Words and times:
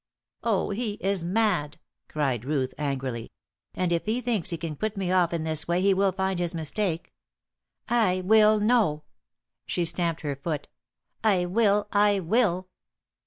"Oh, 0.41 0.71
he 0.71 0.93
is 0.93 1.23
mad!" 1.23 1.77
cried 2.07 2.43
Ruth, 2.43 2.73
angrily. 2.79 3.31
"And 3.75 3.93
if 3.93 4.05
he 4.07 4.19
thinks 4.19 4.49
he 4.49 4.57
can 4.57 4.75
put 4.75 4.97
me 4.97 5.11
off 5.11 5.31
in 5.31 5.43
this 5.43 5.67
way 5.67 5.79
he 5.79 5.93
will 5.93 6.11
find 6.11 6.39
his 6.39 6.55
mistake. 6.55 7.13
I 7.87 8.21
will 8.21 8.59
know!" 8.59 9.03
She 9.67 9.85
stamped 9.85 10.21
her 10.21 10.35
foot. 10.35 10.67
"I 11.23 11.45
will 11.45 11.87
I 11.91 12.19
will!" 12.19 12.67